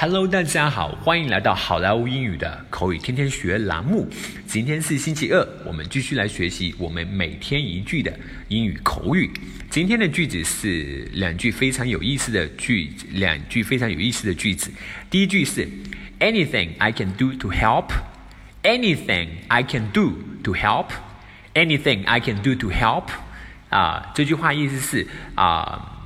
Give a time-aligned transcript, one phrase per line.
[0.00, 4.08] Hello，大家好，欢迎来到好莱坞英语的口语天天学栏目。
[4.46, 8.16] 今天是星期二，我们继续来学习我们每天一句的
[8.46, 9.28] 英语口语。
[9.68, 14.70] 今天的句子是两句非常有意思的句，两句非常有意思的句子。
[15.10, 15.68] 第一句是
[16.20, 17.88] Anything I can do to help.
[18.62, 20.12] Anything I can do
[20.44, 20.90] to help.
[21.54, 23.06] Anything I can do to help.
[23.68, 25.96] 啊，这句话意思是啊。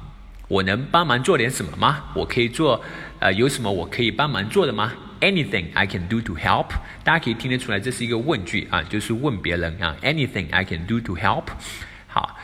[0.48, 2.04] 我能帮忙做点什么吗？
[2.14, 2.84] 我可以做，
[3.22, 6.70] 呃，有什么我可以帮忙做的吗？Anything I can do to help？
[7.04, 9.94] 大家可以听得出来，这是一个问句啊，就是问别人啊。
[10.02, 11.44] Anything I can do to help？
[12.08, 12.36] 好，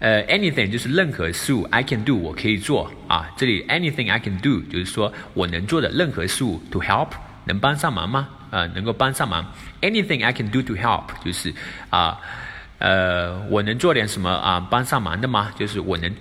[0.00, 3.30] 呃，anything 就是任何事物，I can do 我可以做啊。
[3.38, 7.08] 这里 anything I can do 就是说我能做的任何事物，to help
[7.46, 8.28] 能帮上忙吗？
[8.50, 9.50] 啊，能够帮上忙。
[9.80, 11.54] Anything I can do to help 就是
[11.88, 12.20] 啊，
[12.80, 15.50] 呃，我能做点什么啊，帮上忙的吗？
[15.58, 16.14] 就是我能。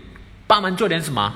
[0.47, 1.35] 帮忙做点什么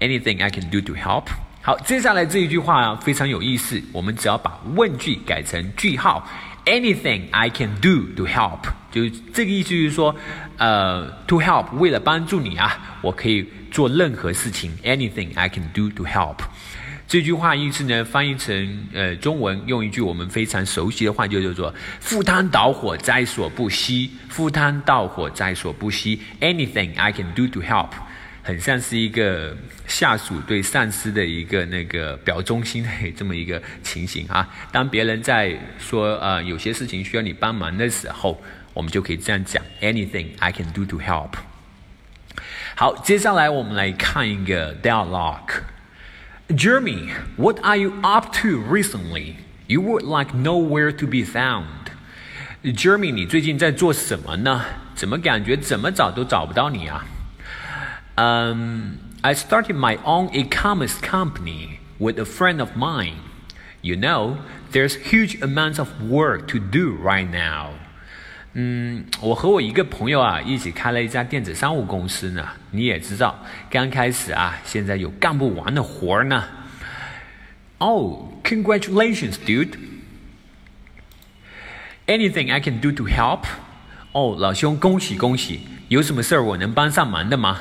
[0.00, 1.24] ？Anything I can do to help？
[1.64, 3.80] 好，接下来这一句话啊非常有意思。
[3.92, 6.28] 我们只要把问句改成句号
[6.64, 8.62] ，Anything I can do to help？
[8.90, 10.12] 就这个意思，就是说，
[10.58, 14.76] 呃，to help 为了帮助你啊，我可以做任何事情。
[14.82, 16.38] Anything I can do to help？
[17.06, 24.10] 这句话意思呢，翻译成呃中文，用一句我们非常熟悉的话，就叫做“赴汤蹈火，在所不惜”。
[24.28, 26.20] 赴汤蹈火，在所不惜。
[26.40, 27.90] Anything I can do to help？
[28.42, 34.48] 很像是一个下属对上司的一个那个表忠心的这么一个情形啊。
[34.72, 38.42] 当别人在说呃有些事情需要你帮忙的时候，
[38.74, 41.30] 我们就可以这样讲：Anything I can do to help。
[42.74, 45.62] 好，接下来我们来看一个 dialogue。
[46.48, 49.34] Jeremy, what are you up to recently?
[49.68, 51.64] You were like nowhere to be found.
[52.62, 54.64] Jeremy，你最近在做什么呢？
[54.94, 57.04] 怎么感觉怎么找都找不到你啊
[58.15, 63.17] ？Um, I started my own e-commerce company with a friend of mine.
[63.81, 64.37] You know,
[64.71, 67.69] there's huge amounts of work to do right now.
[68.53, 72.43] 嗯，我和我一个朋友啊，一起开了一家电子商务公司呢。
[72.71, 76.43] 你也知道，刚开始啊，现在有干不完的活儿呢。
[77.77, 79.75] Oh, congratulations, dude!
[82.07, 83.43] Anything I can do to help?
[84.13, 85.61] 哦，老兄，恭喜恭喜！
[85.89, 87.59] 有什么事儿我能帮上忙的吗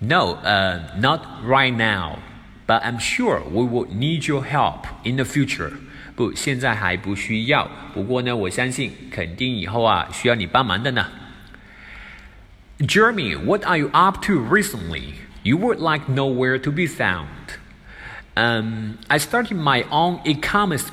[0.00, 2.18] ？no, uh, not right now.
[2.66, 5.72] But I'm sure we will need your help in the future.
[6.16, 7.70] 不，现在还不需要。
[7.94, 11.06] 不过呢，我相信肯定以后啊需要你帮忙的呢。
[12.80, 15.14] Jeremy, what are you up to recently?
[15.44, 17.26] You were like nowhere to be found.
[18.34, 20.88] Um, I started my own e-commerce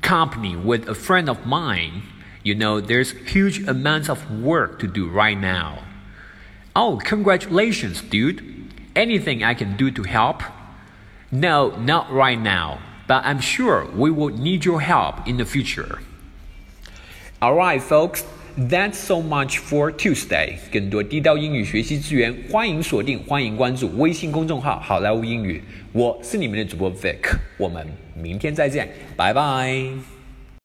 [0.00, 2.02] company with a friend of mine.
[2.44, 5.80] You know, there's huge amounts of work to do right now.
[6.74, 8.42] Oh, congratulations, dude.
[8.94, 10.42] Anything I can do to help?
[11.30, 15.98] No, not right now, but I'm sure we will need your help in the future.
[17.40, 18.24] Alright, folks,
[18.56, 20.58] that's so much for Tuesday.
[20.72, 25.62] 更多地道英语学习资源，欢迎锁定，欢迎关注微信公众号“好莱坞英语”。
[25.92, 30.11] 我是你们的主播 Vic，我们明天再见，拜拜。